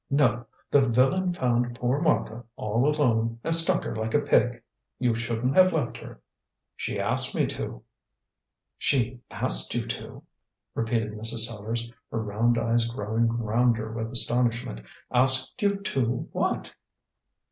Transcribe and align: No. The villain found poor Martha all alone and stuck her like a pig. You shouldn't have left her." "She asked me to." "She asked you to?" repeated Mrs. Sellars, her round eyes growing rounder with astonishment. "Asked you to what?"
No. 0.09 0.47
The 0.71 0.81
villain 0.89 1.31
found 1.31 1.75
poor 1.75 2.01
Martha 2.01 2.43
all 2.55 2.89
alone 2.89 3.39
and 3.43 3.53
stuck 3.53 3.83
her 3.83 3.95
like 3.95 4.15
a 4.15 4.19
pig. 4.19 4.63
You 4.97 5.13
shouldn't 5.13 5.55
have 5.55 5.73
left 5.73 5.95
her." 5.99 6.19
"She 6.75 6.99
asked 6.99 7.35
me 7.35 7.45
to." 7.45 7.83
"She 8.79 9.21
asked 9.29 9.75
you 9.75 9.85
to?" 9.85 10.23
repeated 10.73 11.11
Mrs. 11.13 11.45
Sellars, 11.47 11.87
her 12.09 12.19
round 12.19 12.57
eyes 12.57 12.85
growing 12.89 13.27
rounder 13.27 13.91
with 13.91 14.09
astonishment. 14.09 14.81
"Asked 15.11 15.61
you 15.61 15.75
to 15.75 16.27
what?" 16.31 16.73